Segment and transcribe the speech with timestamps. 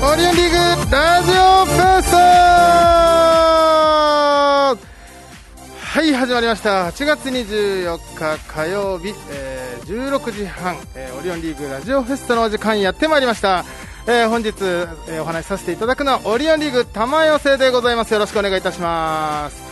[0.00, 0.56] オリオンリーグ
[0.90, 2.14] ラジオフェス
[5.80, 6.88] はい始まりました。
[6.88, 13.64] 8月24日火曜日、えー、16時半、えー、オリオンリーグラジオフェスタのお時間やってまいりました、
[14.06, 18.14] えー、本日、えー、お話しさせていただくのはオリオンリーグ玉寄せでございます。
[18.14, 19.67] よろしくお願いいたします。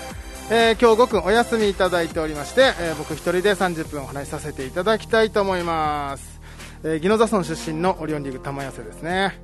[0.48, 6.40] えー、今日5分お休みいただいておりまして、えー、僕一人で30分お話しさせていただきたいと思います、
[6.84, 9.40] えー、宜野座村出身のオリオンリーグ玉寄せですね。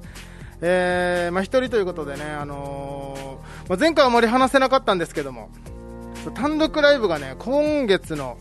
[0.61, 5.51] えーまあ、1人ということでね、あのーまあ、前回はあまり話せなかったんですけども
[6.35, 8.39] 単独ライブがね今月の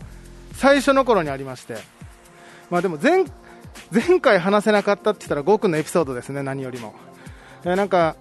[0.52, 1.78] 最初の頃にありまして、
[2.70, 3.24] まあ、でも前
[3.90, 6.94] 前回話せなかったって言ったら5君のエピソードですね、何よりも、
[7.64, 8.14] えーなんか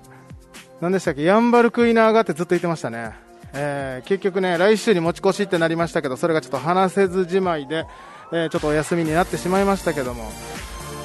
[0.80, 3.12] 何でしたっけヤンバルクイナーがってずっと言ってましたね、
[3.54, 7.86] えー結局ね来週に持ち越しってなりましたけどそれがちょっと話せずじまいで、
[8.32, 10.32] えーちょっとお休みになってしまいましたけども、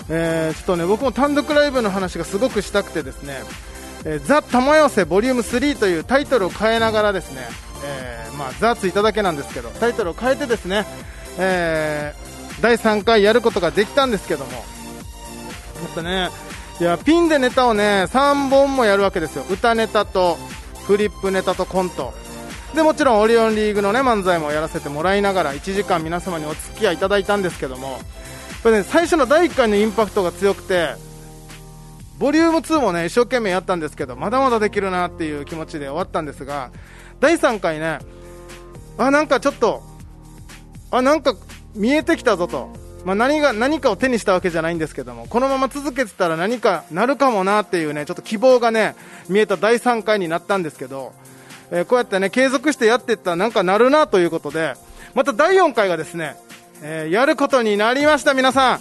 [0.09, 3.43] えーちょっとね僕も単独ライブの話がすごくしたくてですね
[4.05, 7.43] 「えーザ・玉寄せボリューム3というタイトルを変えながらですね、
[7.85, 10.87] えーまあ、ザついただけなんですけどタイトルを変えてですね、
[11.39, 12.27] えー
[12.61, 14.53] 第3回やることができたんですけども。
[14.53, 16.31] やっぱね
[16.81, 19.45] いやピンでネタをね3本もやるわけですよ。
[19.51, 20.39] 歌ネタと
[20.87, 22.15] フリップネタとコント。
[22.75, 27.99] でもちろんオリオンリーグのね漫才もやらせてもらいながら1時間皆様にお付き合いいただいたんですけども
[28.63, 30.95] これね最初の第1回のインパクトが強くて
[32.19, 36.71] ボリューム2もね一生懸命やったんですけどまだまだできるなっていう気持ちで終わったんですが
[37.21, 37.99] 第3回ね
[38.99, 39.83] あなんかちょっと
[40.91, 41.35] あなんか
[41.75, 42.71] 見えてきたぞと、
[43.05, 48.97] まあ、何が何かを手にしたわけじゃないんですけどもこのまま続けてたら何かなるかもなっていうねちょっと希望がね
[49.29, 51.13] 見えた第3回になったんですけど、
[51.71, 54.75] えーこうやってね継続してやっていったらなんかなるなということで
[55.15, 56.37] また第4回がですね、
[56.83, 58.81] えーやることになりました皆さん、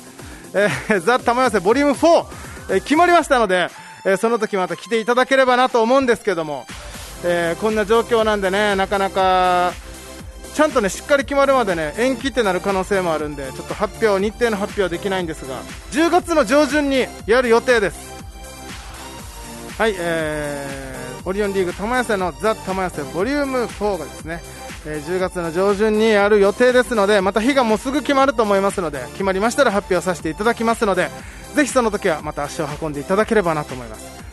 [0.54, 2.26] えーザ・玉寄せボリューム4、
[2.70, 3.70] えー決まりましたので、
[4.06, 6.66] えその時また来ていただければなと思うんですけども、
[7.24, 9.74] えこんな状況なんでねなかなか
[10.54, 18.15] ちゃんとねしっかり決まるまでね延期ってなる可能性もあるんでちょっと発表日程の発表はできないんですが10月の上旬にやる予定です。
[19.78, 24.42] はいえー、オリオンリーグ玉寄せのザ・玉寄せボリューム4がですね、
[24.86, 31.10] えー10月の上旬にやる予定ですのでまた日がもうすぐ決まると思いますので決まりましたら発表させていただきますので
[31.56, 34.24] ぜひその時はまた足を運んでいただければなと思います、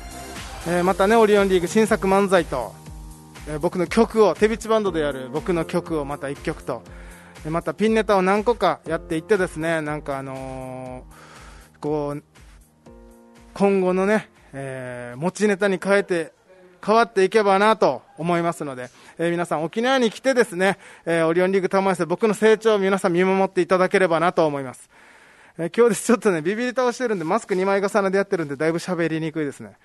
[0.68, 2.72] えーまたねオリオンリーグ新作漫才と
[3.48, 6.82] えー僕の曲を手びちバンドでやる僕の曲をまた1曲と
[7.50, 12.22] またピンネタを何個かやっていってですねなんかあのーこう
[13.54, 16.32] 今後のね、えー持ちネタに変えて
[16.84, 24.90] 変わっていけばなと思いますので、えー皆さん沖縄に来てですね、えーオリオンリーグ玉寄せ僕の成長を皆さん見守っていただければなと思います、
[25.58, 26.06] えー今日です。
[26.06, 29.76] ちょっとねビビり倒してるんでマスク2枚重ねでやってるんでだいぶ喋りにくいですね。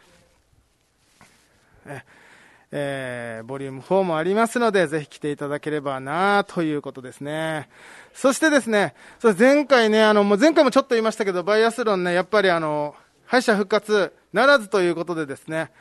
[2.72, 7.69] えーボリューム4もありますので、ぜひ来ていただければなということですね。
[8.13, 12.94] そしてですね、それ前回ね、あの、もう前回もちょっと言いましたけど、バイアスロンね、やっぱりあの、
[13.27, 15.71] 敗者復活ならずということでですね、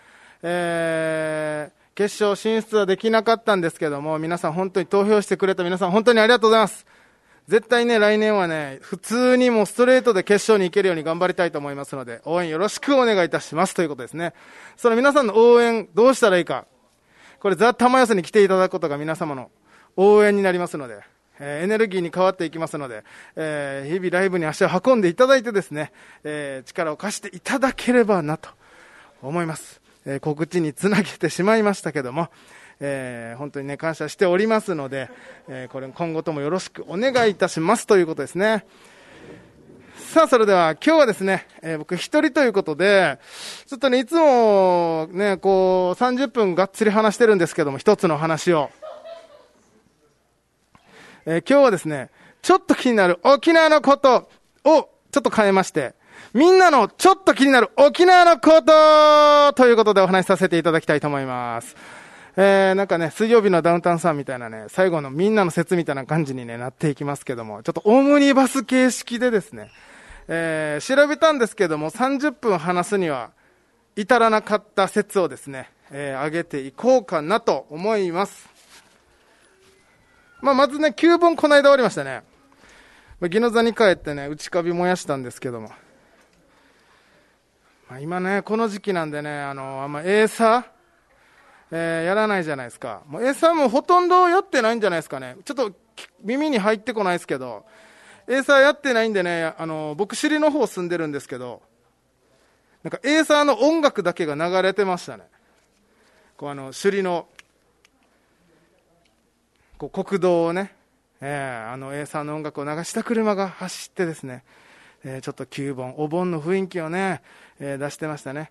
[0.42, 6.86] えー決勝進出はできなかったんですけども、皆さん本当に投票してくれた皆さん本当にありがとうございます。
[7.48, 14.34] 絶対ね、来年はね、普通にもうストレートで決勝に行けるように頑張りたいと思いますので、応援よろしくお願いいたしますということですね。
[14.76, 16.66] その皆さんの応援、どうしたらいいか。
[17.40, 19.50] これ、ザ・玉寄せに来ていただくことが皆様の
[19.96, 21.00] 応援になりますので、
[21.40, 23.04] えエネルギーに変わっていきますので、
[23.36, 25.92] えー日々ライブに足を運んでいただいてですね、
[26.24, 28.48] えー力を貸していただければなと
[29.22, 29.80] 思います。
[30.06, 32.28] えー告知につなげてしまいましたけども、
[32.80, 35.10] えー本当にね、感謝しておりますので、
[35.48, 38.66] えこれ今後ともよろしくお願いいたしますということですね。
[40.12, 43.18] さあ、それでは今日はですね、えー僕一人ということで、
[43.66, 48.70] ちょっとね、いつもね、こう、30分がっつり話してるんですけども、一つの話を。
[51.26, 54.28] えー今日はですね、ちょっと気になる沖縄のこと
[54.64, 55.94] をちょっと変えまして、
[56.32, 61.74] みんなのちょっと気になる沖縄のことということでお話しさせていただきたいと思います。
[62.36, 69.72] えー、なんかね、水曜日のダウンタウンさんみたいなね、最後のみんなの説みたいな感じに、ね、なっていきますけども、ちょっとオムニバス形式でですね、
[70.28, 73.30] えー、調べたんですけども、30分話すには
[73.96, 78.55] 至らなかった説をですね、えー、上げていこうかなと思います。
[80.40, 82.22] まあ、まずね、9本この間終わりましたね。
[83.20, 85.70] まあ宜野座に帰ってね、内カビ燃やしたんですけども。
[87.88, 90.64] まあ、今ね、この時期なんでね、あの、あんまエーサー、
[91.70, 93.02] えー、やらないじゃないですか。
[93.06, 95.36] もう餌もほとんどやってないんじゃないですかね。
[95.44, 95.72] ちょっと
[96.22, 97.64] 耳に入ってこないですけど、
[98.28, 101.62] エーサーやってないんでね、あの、僕、尻の方住んでるんですけど、
[102.82, 105.24] なんかエーサーの音楽だけが流れてましたね。
[106.36, 107.28] こうあの、首里の、
[109.78, 110.74] こう国道をね、
[111.20, 114.42] えー、あのエーサーの音楽を流した車が走ってですね、
[115.04, 117.20] えー、ちょっと旧盆、お盆の雰囲気をね、
[117.60, 118.50] えー、出してましたね。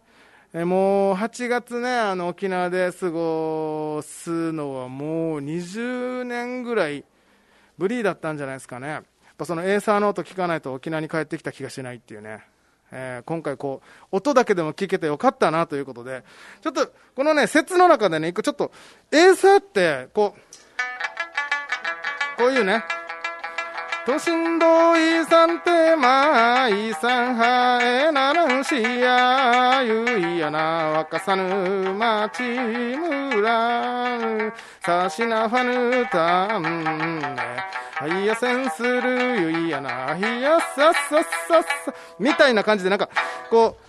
[0.53, 7.03] えー、もう8月ね、あの沖縄で過ごすのはもう20年ぐらい
[7.79, 8.87] ぶりだったんじゃないですかね。
[8.87, 9.03] やっ
[9.35, 12.45] ぱそのエーサーの音聞かないと沖縄に帰ってきた気がしないっていうね。
[12.91, 16.23] えー、今回こう、音だけでも聞けてよかったなということで、
[16.61, 18.71] ちょっと、このね、説の中でね、一個ちょっと、
[19.11, 20.64] エーサーって、こう、
[22.37, 22.83] こういうね、
[24.05, 30.59] 都心道遺産てま遺産はえならんしやゆいやな
[30.97, 34.53] 若さぬ町村
[34.85, 37.25] さしなファヌタンね
[37.95, 43.09] はいやせんするゆいやな、ひやさっさっさっさ、みたいな感じでなんか、
[43.49, 43.83] こう、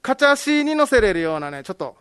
[0.00, 1.96] カチャシに乗せれるようなね、ちょっと、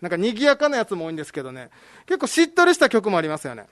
[0.00, 1.70] なんか賑やかなやつも多いんですけどね、
[2.06, 3.66] 結構しっとりした曲もありますよね。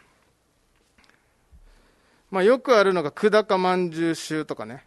[2.31, 4.85] まあよくあるのが、久高まんじゅう集とかね。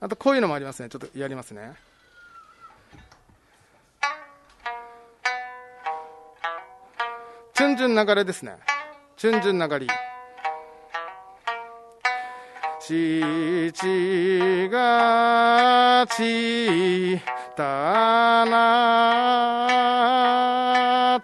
[0.00, 0.88] あとこういうのもありますね。
[0.88, 1.72] ちょっとやりますね。
[7.54, 8.56] チュンチュン流れですね。
[9.16, 9.88] チュンチュン流り。
[12.80, 17.20] 父がち
[17.56, 19.68] たな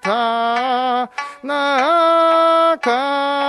[0.01, 1.11] た
[1.43, 3.48] なか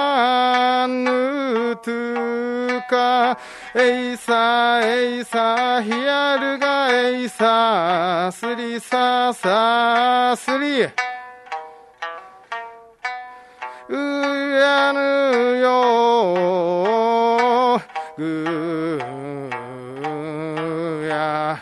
[1.86, 3.38] ぬとか
[3.76, 10.84] えいさえいさひやるがえいさすりささすり
[13.90, 15.70] うやぬよ
[18.18, 19.20] ぐ
[21.08, 21.60] や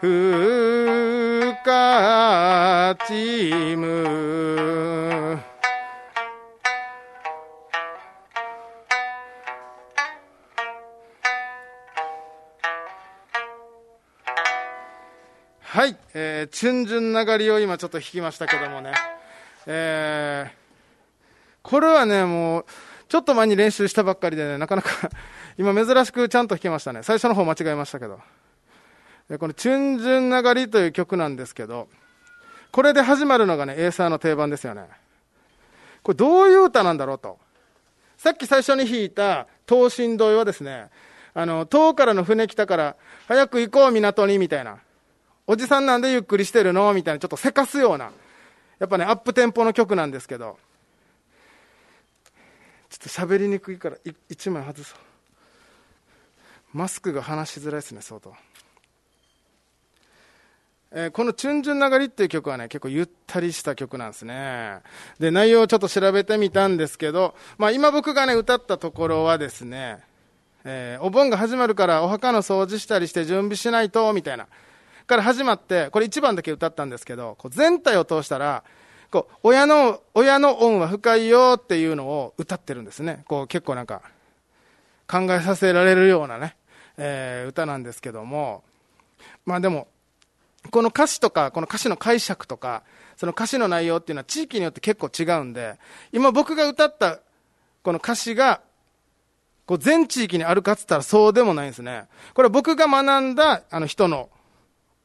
[0.00, 4.23] ふかちむ
[15.74, 18.92] はい、えー、チュンジュンながりを今ちょっと弾きましたけどもね、
[19.66, 22.64] えー、これはね、もう、
[23.08, 24.90] ちょっと前に練習したばっかりでね、なかなか
[25.58, 27.02] 今珍しくちゃんと弾けましたね。
[27.02, 28.20] 最初の方間違えましたけど。
[29.36, 31.88] このチュンジュンナガリという曲なんですけど、
[32.70, 34.86] これで始まるのがね、エーサーの定番ですよね。
[36.04, 37.36] これどういう歌なんだろうと。
[38.16, 40.90] さっき最初に弾いた東進道はですね、
[41.34, 44.78] あの、遠からの船来たから、早く行こう港に、みたいな。
[45.46, 46.92] おじさんなんでゆっくりしてるの？
[46.94, 48.10] みたいな、ちょっとせかすような。
[48.78, 50.58] やっぱね、アップテンポの曲なんですけど、
[52.88, 53.96] ちょっと喋りにくいから、
[54.28, 54.98] 一枚外そう。
[56.72, 58.34] マスクが話しづらいですね、相当。
[60.96, 64.78] えー、このチュンジュン流りっていう曲はね、結構ゆったりした曲なんですね。
[65.18, 69.98] で、内容をちょっと調べてみたんですけど、まあ今僕がね、歌ったところはですね、
[70.64, 74.46] えー、お盆が始まるからお墓の掃除したりして準備しないと、みたいな。
[75.06, 78.64] から始まって、これ1番だけ歌ったんですけど、こう全体を通したら、
[79.10, 83.24] こう、親の、親の恩は深いよっていうのを歌ってるんですね。
[83.28, 84.02] こう結構なんか、
[85.06, 86.56] 考えさせられるようなね。
[86.96, 88.62] えー、歌なんですけども、
[89.44, 89.88] まあでも、
[90.70, 92.82] この歌詞とか、この歌詞の解釈とか、
[93.16, 95.78] その歌詞の内容っていうのは地域によって結構違うんで、
[96.12, 97.20] 今僕が歌った
[97.82, 98.62] この歌詞が、
[99.66, 102.06] こう全地域にあるかっつったらそうでもないんですね。
[102.34, 104.28] これ僕が学んだあの人の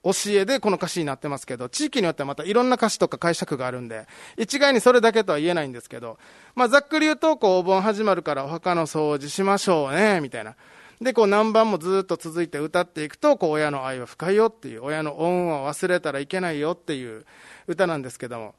[0.03, 6.17] 教えでこの歌詞になってますけど、地域によってはまたいろんな歌詞とか解釈があるんで、一概にそれだけとは言えないんですけど、
[6.55, 10.55] まあざっくり言うと、こうお盆始まるからお墓の掃除しましょうね、みたいな。
[11.01, 17.25] で、こう何番もずっと続いて歌っていくと、こう親の愛は深いよっていう、親の恩は忘れたらいけないよっていう
[17.67, 18.55] 歌なんですけども、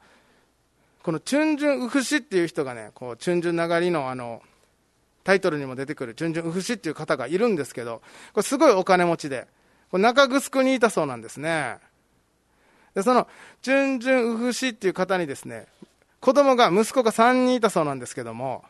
[1.01, 4.43] このチュンジュンウフシっていう人がね、こうチュンジュン流りのあの、
[5.23, 8.01] タイトルにも出てくるチュンジュンウフシっていう方がいるんですけど、
[8.33, 9.47] これすごいお金持ちで、
[9.91, 11.77] これ中城にいたそうなんですね。
[12.95, 13.27] で、その、
[13.61, 15.67] チュンジュンウフシっていう方にですね、
[16.19, 18.63] 子供が、息子が3人いたそうなんですけども、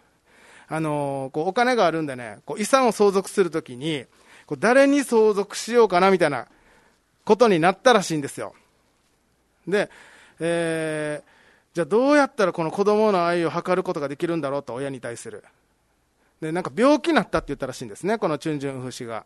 [0.68, 4.06] あのこうお金があるんでね、こう遺産を相続するときに、
[4.46, 6.48] こう誰に相続しようかなみたいな
[7.25, 8.56] ことになったらしいんですよ。
[9.68, 9.90] で、
[10.40, 15.44] えー、じゃあどうやったらこの子供の愛を図ることができるんだろうと、親に対する。
[16.40, 19.25] で、なんか病気になったって言ったらしいんですね、このチュンジュンフ氏が。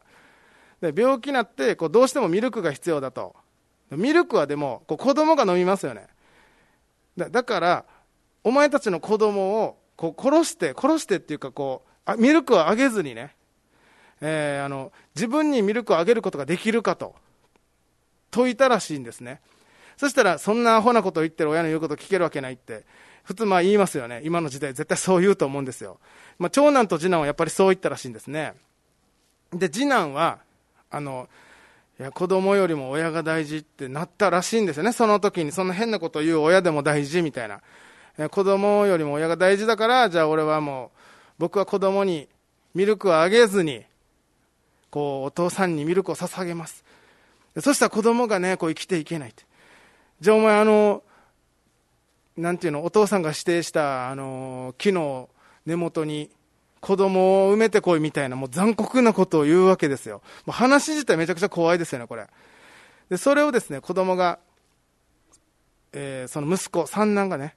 [0.81, 3.35] で、病気になって、こうどうしてもミルクが必要だと。
[3.91, 6.07] ミルクはでも、こう子供が飲みますよね。
[7.17, 7.85] だだから、
[8.43, 13.35] お前たちの子供をこう殺して、殺してっていうかこうあ、ミルクをあげずにね、
[14.21, 17.15] えーあの、自分にミルクをあげることができるかと、
[18.33, 19.41] 説いたらしいんですね。
[19.97, 22.85] そしたら、そんなアホなことを言ってる親の言うこと聞けるわけないって、
[23.23, 24.21] 普通まあ言いますよね。
[24.23, 25.99] 今の時代絶対そう言うと思うんですよ。
[26.37, 28.53] まあ長男と次男はやっぱりそう言ったらしいんですね。
[29.51, 30.39] で、次男は、
[30.95, 31.27] あの、
[31.99, 34.93] いや、子供よりも親が大事ってなったらしいんですよね。
[34.93, 37.61] その時に、そんな変なこと言う親でも大事みたいな。
[38.17, 40.99] え子供よりも親が大事だから、じゃあ俺はもう、
[41.37, 42.29] 僕は子供に
[42.73, 43.83] ミルクをあげずに、
[44.89, 46.85] こう、お父さんにミルクを捧げます。
[47.59, 49.43] そしたら子供がね、こう生きていけないって。
[50.21, 51.03] じゃあお前あの、
[52.37, 55.29] なんていうの、お父さんが指定した、あの、木の
[55.65, 56.29] 根元に
[56.85, 60.21] 子供を埋めてこいみたいな、もう残酷なことを言うわけですよ。
[60.45, 62.27] もう話自体めちゃくちゃ怖いですよね、これ。
[63.09, 64.37] で、それをですね、子供が、
[65.93, 67.55] えーその息子、三男がね、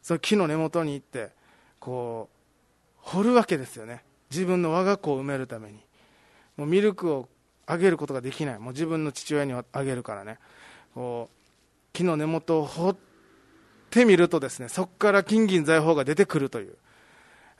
[0.00, 1.30] その木の根元に行って、
[1.80, 4.04] こう、掘るわけですよね。
[4.30, 5.80] 自分の我が子を埋めるために。
[6.56, 7.28] もうミルクを
[7.66, 8.58] あげることができない。
[8.60, 10.38] もう自分の父親にあげるからね。
[10.94, 11.36] こう、
[11.92, 12.96] 木の根元を掘っ
[13.90, 16.76] てみるとですね、そこから金銀財宝が出てくるという。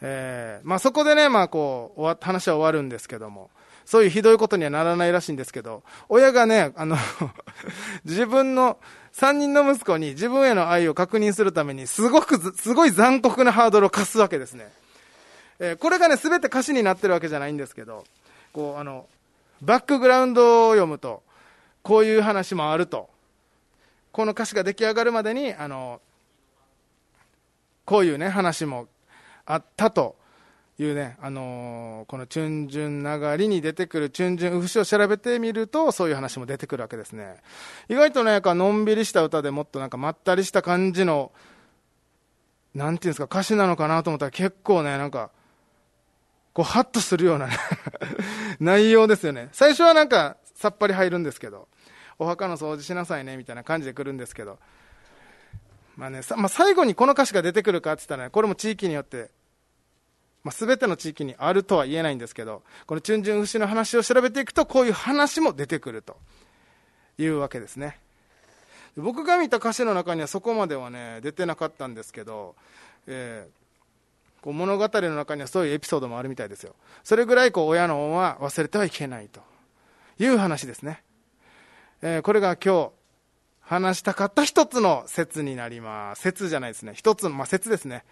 [0.01, 3.51] えーまあそこでね、まあこう、話は終わるんですけども、
[3.85, 6.97] そういうひどいことにはならないらしいんですけど、親がね、あの、
[8.05, 8.79] 自分の
[9.13, 14.71] 三人の息子に自分への愛を確認するために、すごく、すごい残酷なハードルを課すわけですね。
[15.59, 18.05] えーこれがね、すべて歌詞になってるわけじゃないんですけど、
[18.53, 19.07] こう、あの、
[19.63, 21.23] バックグラウンドを読むと、
[21.83, 23.09] こういう話もあると。
[24.13, 26.01] この歌詞が出来上がるまでに、あの、
[27.85, 28.87] こういうね、話も
[29.51, 30.17] あったと
[30.79, 37.37] いうね、あのーこのチュンジュン流りに出てくるチュンジュン節を調べてみると、そういう話も出てくるわけですね。
[37.89, 41.33] 意外とね、なんかのんびりした歌でもっとなんかまったりした感じの、
[42.75, 45.31] なんていうんですか、歌詞なのかなと思ったら結構ね、なんか、
[46.53, 47.57] こう、ハッとするようなね
[48.61, 49.49] 内容ですよね。
[49.53, 51.69] 最初はなんか、さっぱり入るんですけど、
[52.19, 54.59] お墓の掃除しなさいね、みたいな感じで来るんですけど、
[55.97, 59.31] まあね、さまあ、最後にこの歌詞が出てくるかって言ったらね、これも地域によって、
[60.49, 66.17] まあ、全ての地域にあるとは言えないんですけど、このチュンジュン節の話を調べていくと、こういう話も出てくると
[67.19, 67.99] いうわけですね。
[68.97, 72.55] 僕が見た歌詞の中にはそこまではね、出てなかったんですけど、
[73.07, 73.59] えー
[74.41, 76.77] こう物語の中にはそういうエピソードもあるみたいですよ。
[77.03, 79.41] それぐらいこう親の恩は忘れてはいけないと
[80.21, 81.03] いう話ですね。
[82.03, 82.91] えーこれが今日
[83.69, 86.23] 話したかった一つの説になります。
[86.23, 86.95] 説じゃないですね。
[86.95, 88.05] 一つの、まあ、説ですね。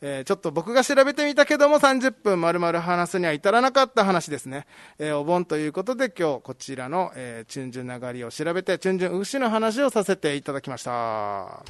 [0.00, 4.66] えーちょっと僕が調べてみたけども30分丸々話すには至らなかった話ですね。
[4.98, 11.62] えーお盆ということで今日こちらの、えー、チュンジュン流りを調べて、チュンジュン牛の話をさせていただきました。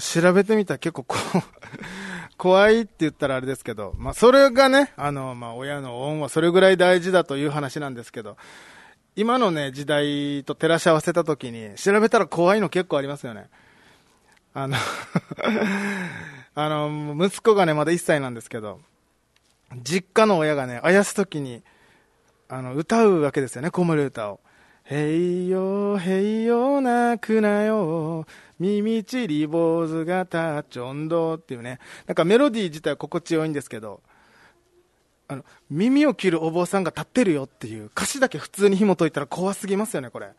[0.00, 1.42] 調べてみたら結構こう
[2.36, 8.36] 怖いって言ったらあれですけど、まあそれがね、あの、まあ親の恩はそれぐらい大事だという話なんですけど、
[9.16, 13.48] 今のね、時代と照らし合わせたときに、調べたら怖いの結構ありますよね。
[14.54, 14.76] あの、
[16.54, 18.80] あの、息子がね、まだ1歳なんですけど、
[19.82, 21.62] 実家の親がね、あやすときに、
[22.48, 24.40] あの、歌うわけですよね、子守歌を。
[24.90, 28.26] へいよ、へいよ、泣くなよ、
[28.58, 34.00] 耳ちり坊主型ちょんどっていうね、なんかメロディー自体は心地よいんですけど、
[35.28, 40.30] あの、耳を切るお坊さんが立ってるよっていう歌詞だけ普通に紐解いたら怖すぎますよね、これ。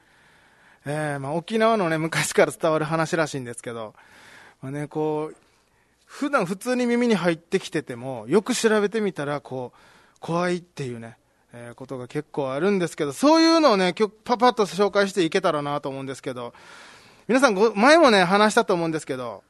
[0.88, 3.94] えー、まあ沖縄のね、昔から伝わる話らしいんですけど、
[4.64, 5.36] まあね、こう、
[6.06, 11.19] 普段普通に耳に入ってきてても、よく調べてみたら、こう、怖いっていうね、
[11.54, 16.54] えーことが結構あるんですけど、そういうのをね、今日パパッと紹介していけたらなと思うんですけど、
[17.28, 19.44] 皆さんご、前もね、話したと思うんですけど、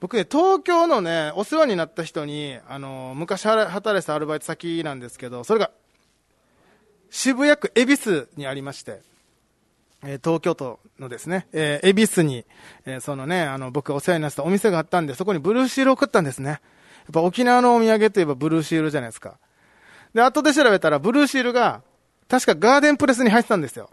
[0.00, 5.70] 僕ね、東京のね、お世話になった人に、あの、昔働いてたアルバイト先なんですけど、それが、
[7.10, 9.00] 渋谷区恵比寿にありまして、
[10.04, 12.44] えー東京都のですね、えー恵比寿に、
[12.86, 16.50] えーそのね、あの、僕お世話になったお店があったんで、そこにブルーシールを送ったんですね。
[16.50, 16.58] やっ
[17.14, 19.38] ぱ沖縄のお土産といえばブルーシールじゃないですか。
[20.18, 21.82] で、後で調べたら、ブルーシールが、
[22.26, 23.88] 確かガーデンプレスに入ってたんですよ。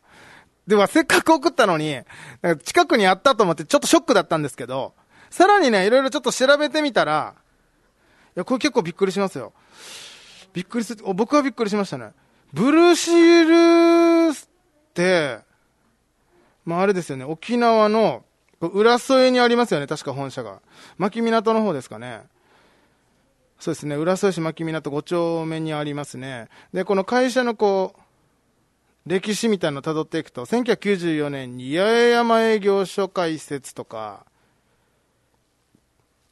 [0.66, 2.02] では、せっかく送ったのに、
[2.42, 4.96] なんか近くにあったと思ってちょっとショックだったんですけど、
[5.30, 7.36] さらにね、いろいろちょっと調べてみたら、
[8.36, 9.54] いや、これ結構びっくりしますよ。
[10.52, 12.10] びっくりする、僕はびっくりしましたね。
[12.54, 14.40] ブルーシールっ
[14.96, 15.42] て、
[16.66, 18.24] まああれですよね、沖縄の
[18.60, 20.64] 浦添にありますよね、確か本社が。
[20.98, 22.24] 牧港の方ですかね。
[23.60, 26.50] そうですね、浦添市牧港5丁目にありますね。
[26.74, 28.00] で、この会社のこう、
[29.10, 34.26] 歴史みたいなのを辿っていくと、1994年に八重山営業所開設とか、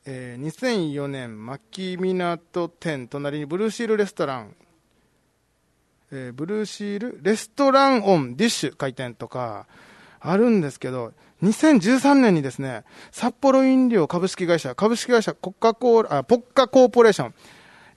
[0.06, 4.56] えー、2004年、牧港店、隣にブルーシールレストラン、
[6.12, 9.66] えー、ブルーシールレストランオンディッシュ開店とか、
[10.20, 17.34] あるんですけど、2013年にですね、札幌飲料株式会社、株式会社国家コーあ、ポッカコーポレーション、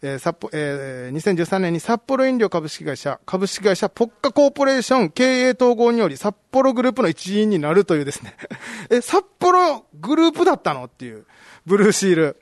[0.03, 8.35] えー札幌えー、2013年に札幌飲料株式会社、株式会社ポッカコーポレーション経営統合により札幌グループの一員になるというですね、
[8.91, 11.25] え、札幌グループだったのっていう。
[11.67, 12.37] ブルーシール。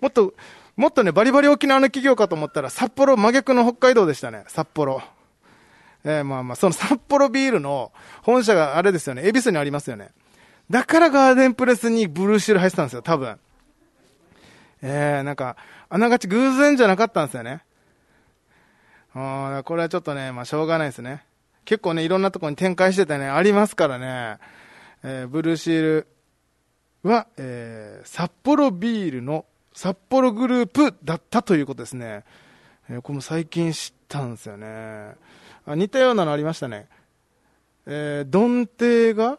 [0.00, 0.34] もっと、
[0.76, 5.02] もっとね、バリバリ沖縄の企業かと思ったら、札幌真逆の北海道でしたね、札幌。
[6.04, 10.10] えー、まあまあ、その札幌ビールの本社があれですよね、恵比寿にありますよね。
[10.70, 13.38] だからガーデンプレスにブルーシール入ってたんですよ、多分。
[14.82, 15.56] えー、なんか、
[15.88, 17.62] あながち偶然じゃなかったんですよね。
[19.12, 21.24] ああ、これはちょっとね、まあしょうがないですね。
[21.64, 24.38] 結構ね、いろんなとこに展開しててね、ありますからね。
[25.02, 26.06] えー、ブルーシール
[27.02, 32.24] は、えー、札幌ビールの札幌グループだったということですね。
[32.88, 35.14] えー、これも最近知ったんですよね。
[35.66, 36.88] あ似たようなのありましたね。
[37.86, 39.38] えー、ドンテが、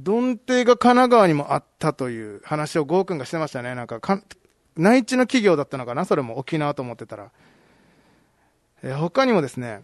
[0.00, 3.74] ドンテが神奈川にもあったという話をゴーくんがしてましたね。
[3.74, 4.22] なんかか、
[4.76, 6.04] 内地の企業だったのかな？
[6.04, 7.32] それも沖縄と思ってたら。
[8.82, 9.82] えー、他にもですね、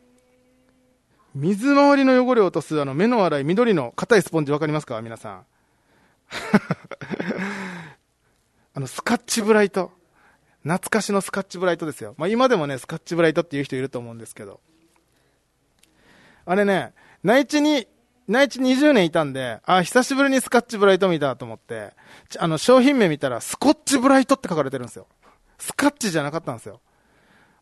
[1.34, 5.02] 水回りの汚れを落とすあの目の粗い緑の硬いスポンジわかりますか？
[5.02, 5.46] 皆さん。
[8.74, 9.90] あの、スカッチブライト。
[10.62, 12.14] 懐かしのスカッチブライトですよ。
[12.18, 14.60] まあ今でもね、スカッチブライトっていう人いると思うんですけど。
[16.46, 17.88] あれね、内地に、
[18.26, 21.92] 内地20年いたんで、あ、久しぶりにスカッチブライト見たと思って、
[22.38, 25.06] あの、商品名見たら、スコッチブライトって書かれてるんですよ。
[25.58, 26.80] スカッチじゃなかったんですよ。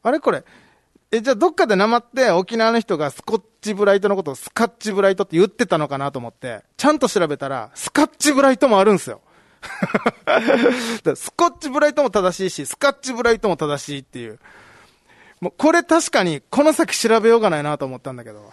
[0.03, 0.21] あれ？
[0.21, 0.45] これ、
[1.11, 9.21] え、じゃあどっかでなまって沖縄の人がスコッチブライトのことをスカッチブライトって言ってたのかなと思って、ちゃんと調べたら、スカッチブライトもあるんですよ。
[11.15, 14.39] スコッチブライトも正しいし、スカッチブライトも正しいっていう。
[15.41, 18.53] もうこれ確かにこの先調べようがないなと思ったんだけど。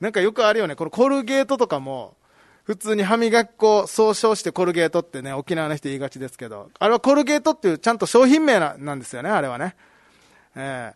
[0.00, 0.74] なんかよくあるよね。
[0.76, 2.16] このコルゲートとかも、
[2.64, 9.74] 普通に歯磨き粉総称してコルゲートってね、沖縄の人言いがちですけど、あれはコルゲートっていうちゃんと商品名なんですよね、あれはね。
[10.54, 10.92] え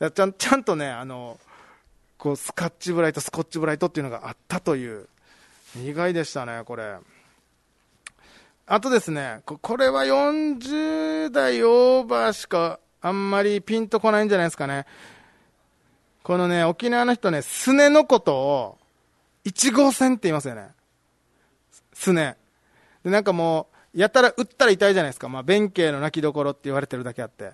[0.00, 1.38] ー、ちゃちゃんとねあの
[2.18, 5.08] こうスカッチブライトスコッチブライトっていうのがあったという。
[5.80, 6.96] 意外でしたねこれ。
[8.66, 14.86] あとですねこれは40代オーバーしかあんまりピンとこないんじゃないですかね。
[16.22, 18.78] このね沖縄の人ねすねのことを
[19.44, 20.68] 1号線って言いますよね
[21.92, 22.36] すね
[23.04, 27.52] でなんかもうやたら打ったら痛いじゃないですか、まあ、弁慶の泣きどころって言われてるだけあって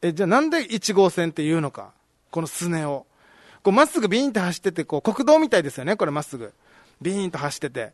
[0.00, 1.92] え、じゃあなんで1号線っていうのか？
[2.30, 3.06] このすねを。
[3.62, 6.52] こうまっすぐビーンって走ってて、こう国道みたいですよね、これまっすぐ。
[7.02, 7.92] ビーンと走ってて。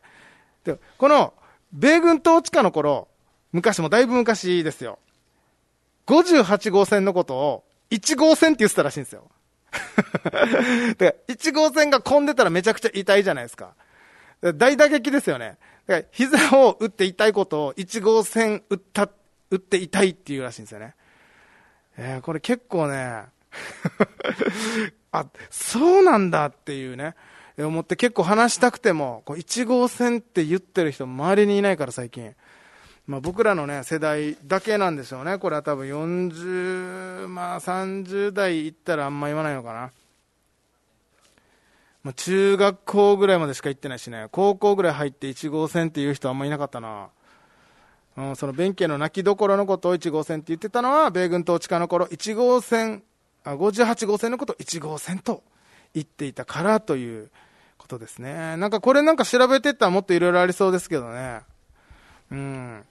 [0.64, 1.33] で、この、
[1.72, 3.09] 米軍統治下の頃、
[3.52, 4.98] 昔もだいぶ昔ですよ。
[6.07, 9.30] 58号線のことを1号線って言ってたらしいんですよ。
[10.99, 13.75] で、1号線が混んでたらめちゃくちゃ痛いじゃないですか。
[14.55, 15.59] 大打撃ですよね。
[15.87, 19.09] だから膝を打って痛いことを1号線打った、
[19.51, 20.95] 打って痛いっていうらしいんですよね。
[21.97, 23.25] えー、これ結構ね、
[25.13, 27.15] あ、そうなんだっていうね、
[27.59, 32.35] 思って結構話したくても、こう1号線って言ってる人周りにいないから最近。
[33.07, 35.38] まあ僕らのね、世代だけなんでしょうね。
[35.38, 39.90] これは多分40、まあ30代いったらあんま言わないのかな。
[42.03, 47.09] まあ中学校ぐらいまでしか行ってないしね、高校ぐらい入って1号線っていう人あんまいなかったな。
[48.17, 53.03] うん、その弁慶の泣きどころのことを1号線って言ってたのは、米軍統治下の頃、1号線、
[53.43, 55.43] あ58号線のことを1号線と
[55.93, 57.31] 言っていたからという
[57.77, 58.57] ことですね。
[58.57, 61.40] なんかこれなんか調べてったらもっといろいろありそうですけどね。
[62.31, 62.85] うん。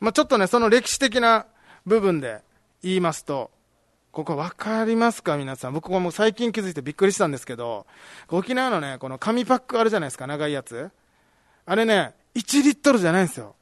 [0.00, 1.46] まあ、ちょっとね、その歴史的な
[1.86, 2.40] 部分で
[2.82, 3.50] 言いますと、
[4.12, 5.72] ここ分かりますか皆さん？
[5.74, 7.86] 僕も最近気づいてびっくりしたんですけど、
[8.28, 10.90] 沖縄のね、この紙パックあるじゃないですか、長いやつ。
[11.66, 13.54] あれね、1リットルじゃないんですよ。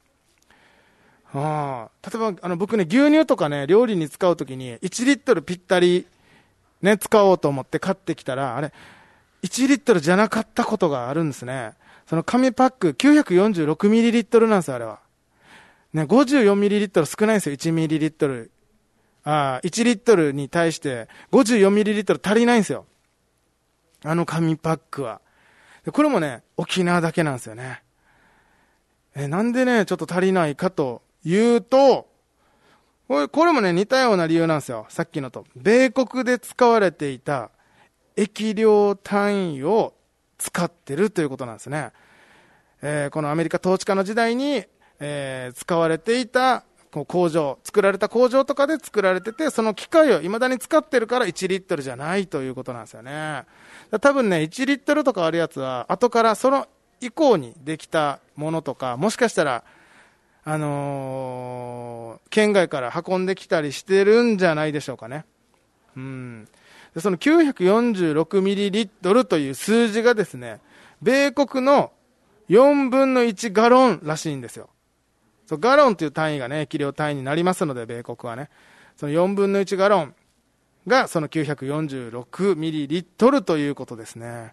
[1.33, 6.07] あ例えばあの僕ね、牛乳とかね、料理に使うときに、1リットルぴったり、
[6.81, 8.71] ね、使おうと思って買ってきたら、あれ、
[9.43, 11.73] 1リットルじゃなかったことがあるんですね。
[12.07, 14.99] その紙パック946ミリリットルなんですよ、あれは。
[15.93, 18.51] ね、54ミリリットル少ないんですよ、1ミリリットル。
[19.23, 22.85] あ1リットルに対して54ミリリットル足りないんですよ。
[24.03, 25.21] あの紙パックは。
[25.91, 27.81] これもね、沖縄だけなんですよね。
[29.15, 32.07] え、なんでね、ちょっと足りないかというと、
[33.07, 34.85] これこれもね、似たような理由なんですよ。
[34.89, 35.45] さっきのと。
[35.55, 37.51] 米国で使われていた
[38.15, 39.93] 液量単位を
[40.37, 41.91] 使ってるということなんですね。
[42.81, 44.65] えー、このアメリカ統治下の時代に、
[44.99, 46.63] えー、使われていた
[47.05, 53.43] 工場、作られた工場とかで作られてて、その機械を未だに使ってるから1リットルじゃないということなんですよね。
[54.01, 56.67] 多分ね、1リットルとかあるやつは、後からその
[57.01, 59.63] 以降にできたものとか、もしかしたら、
[60.43, 65.25] あのー、県外から運んできたりしてるんじゃないでしょうかね。
[65.95, 66.47] うん。
[66.95, 70.61] でその946ミリリットルという数字がですね、
[71.01, 71.91] 米国の
[72.49, 74.69] 4分の1ガロンらしいんですよ。
[75.47, 78.49] そうガロンという単位がね、液量単位になりますので、米国はね。
[78.97, 80.15] その4分の1ガロン
[80.87, 84.51] がその946ミリリットルということですね。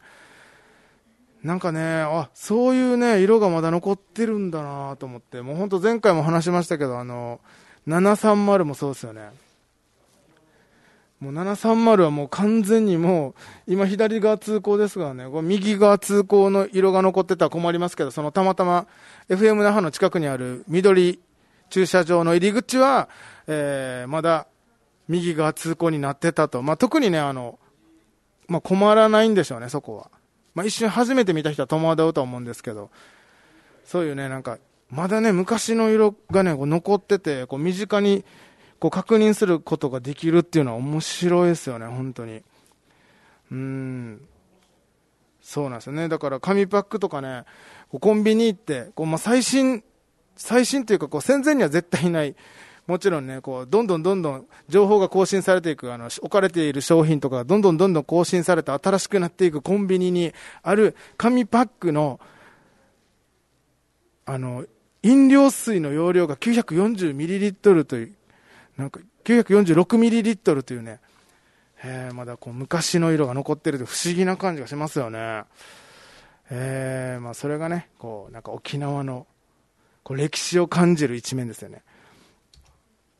[1.42, 7.40] なんかね、あ、そういうね、色がまだ残ってるんだなと思って、もうほんと前回も話しましたけど、あの、
[7.88, 9.30] 730もそうですよね。
[11.20, 13.34] もう730はもう完全にも
[13.66, 18.86] う、今左側通行ですがね、こ右側通行の色が残ってたら困りますけど、そのたまたま
[19.28, 21.20] FM 那覇の近くにある緑
[21.70, 23.08] 駐車場の入り口は、
[23.46, 24.46] えー、まだ
[25.08, 26.62] 右側通行になってたと。
[26.62, 27.58] まあ、特にね、あの、
[28.48, 30.10] まあ、困らないんでしょうね、そこは。
[30.54, 32.90] まあ、一瞬初めて見た人は戸惑うと思うんですけど、
[33.84, 34.58] そういうね、なんか、
[34.90, 38.24] まだね、昔の色がね、こう残ってて、こう身近に
[38.84, 42.42] こう確認することができるっていうのは面白いですよね、本当に。
[43.50, 44.20] うん。
[45.40, 46.06] そうなんですよね。
[46.10, 47.44] だから紙パックとかね、
[47.98, 49.82] コンビニ行って、こうまあ最新、
[50.36, 52.36] 最新というかこう戦前には絶対ない、
[52.86, 62.20] もちろんね、こう、どんどんどんどん情報が更新されていく、あの、置かれている商品とかがどんどんどんどん更新されて新しくなっていくコンビニにある紙パックの、
[64.26, 64.66] あの、
[65.02, 68.12] 飲料水の容量が 940ml という、
[68.76, 71.00] なんか 946ml というね、
[71.84, 75.44] えー、まだこう昔の色が残ってると不思議な感じがしますよね。
[76.50, 79.26] えー、まあそれがね、こう、なんか沖縄の
[80.02, 81.82] こう歴史を感じる一面ですよね。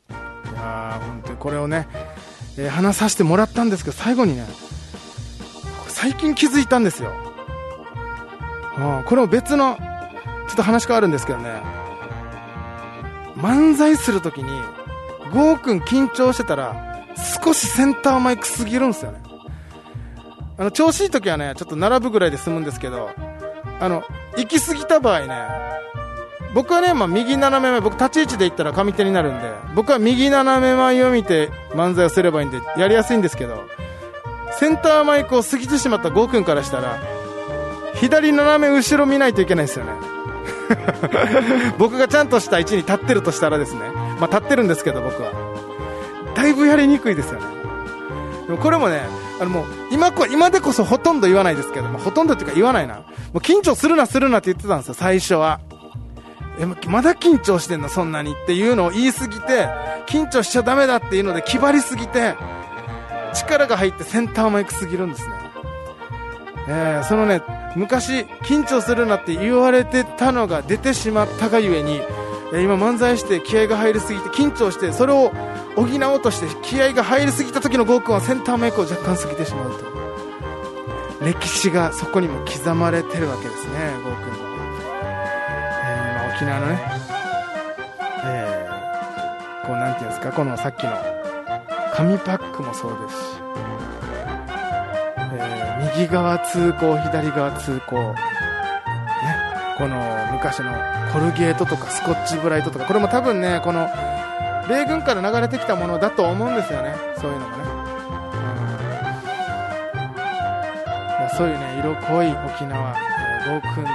[0.09, 0.13] い
[0.53, 1.87] や本当にこれをね、
[2.57, 4.45] えー、話させてもらったんですけど、最後にね、
[5.87, 7.13] 最近気づいたんですよ。
[8.77, 11.61] うん、これも別の、ちょっと話変わるんですけどね、
[13.35, 14.49] 漫才するときに、
[15.33, 17.05] ゴーくん緊張してたら、
[17.43, 19.19] 少しセンターマイクすぎるんですよね。
[20.57, 23.09] あの、調子いい時はね、ちょっと並ぶぐらいで済むんですけど、
[23.79, 24.03] あの、
[24.37, 25.65] 行き過ぎた場合ね、
[26.53, 33.65] 僕はね、まあ、右斜め前、僕立ち位置で言ったら上手になるんで、僕は右斜め前を見て漫才をすればいいんで、やりやすいんですけど、
[34.57, 36.97] センターマイクを過ぎてしまったゴーくんからしたら、
[37.95, 39.91] 左斜め後ろ見ないといけないですよね。
[41.77, 43.81] 僕がちゃんとした位置に立ってるとしたらですね、
[44.19, 45.31] まあ、立ってるんですけど僕は。
[46.35, 47.47] だいぶやりにくいですよね。
[48.47, 49.01] でもこれもね、
[49.39, 52.95] あのもう今こ、今でこそほとんど言わないですけど、ま、ほとんどっていうか言わないな。
[52.95, 53.03] も
[53.35, 55.59] う緊張するなするなって言ってたんですよ、最初は。
[56.59, 57.89] え、まだ緊張してんの？
[57.89, 59.67] そんなにっていうのを言いすぎて、
[60.07, 62.35] 緊張しちゃダメだっていうので気張りすぎて、
[63.33, 65.33] 力が入ってセンターマイクすぎるんですね。
[66.67, 67.41] えー、そのね、
[67.75, 72.01] 昔、緊張するなって言われてたのが出てしまったがゆえに、
[72.61, 75.31] 今漫才して気合が入りすぎて、緊張して、それを
[75.75, 79.85] 補おうとして気合が入りすぎた時のゴーくんはセンターマイクを若干過ぎてしまうと。
[81.25, 83.71] 歴史がそこにも刻まれてるわけですね、
[84.03, 84.45] ゴーくんの。
[86.35, 86.79] 沖縄のね、
[88.25, 90.91] えー、こうなんていうんですか、このさっきの
[91.95, 93.39] 紙パックもそうですし、
[95.33, 98.15] えー、右側通行、左側通行、
[99.77, 99.97] この
[100.31, 100.71] 昔の
[101.11, 103.89] コルゲートとかスコッチブライトとか、これも多分ね、この
[104.69, 107.65] 米軍から流れてきたものだと思うんですよね、そういうのがね。
[111.25, 112.95] う、そういうね、色濃い沖縄、
[113.45, 113.91] えー、暴君の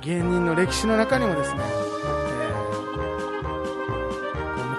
[0.00, 1.60] 芸人の歴史の中にもですね、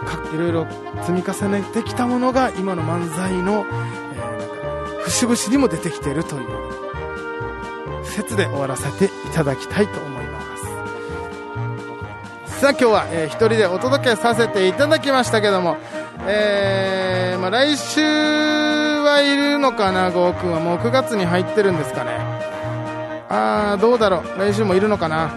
[0.02, 0.68] えー、いろいろ
[1.02, 3.66] 積み重ねてきたものが今の漫才の、
[4.14, 6.73] えー、節々にも出てきているという。
[8.14, 10.42] 説で終わらせていただきたいと思いま
[12.48, 15.76] すさあ今日は、えー、一人でお届けさせていただきましたけども、
[16.26, 22.12] えーまあ、来週はいるのかな、郷君はもう9月に入ってるんですかね。
[23.28, 24.40] あー、どうだろう。
[24.40, 25.34] 来週もいるのかな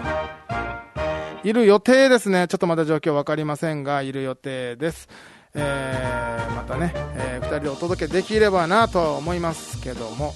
[1.43, 2.47] いる予定ですね。
[2.47, 5.09] ちょっとまだ状況わかりませんが、いる予定です。
[5.53, 10.33] えー、またね、えー、2人でお届けできればなと思いますけども、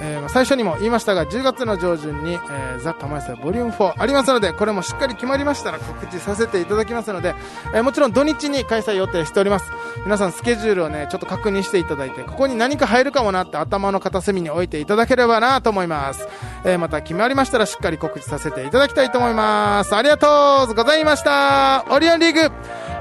[0.00, 7.34] えー最初にも言いましたが、10月の上旬に、えーザ・玉井祭ボリューム4ありますので、これもしっかり決まりましたら告知させていただきますので、
[7.74, 9.66] えーもちろん土日に開催予定しております。
[10.04, 16.26] 皆さんスケジュールをね、ちょっと確認していただいて、ここに何か入るかもなって頭の片隅に置いていただければなと思います。
[16.64, 19.94] えーまた決まりましたらしっかり告知させていただきたいと思います。
[19.94, 21.84] ありがとうございました。
[21.90, 22.50] オリオンリーグ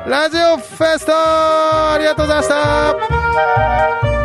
[0.09, 4.18] ラジオフェストありがとうございました。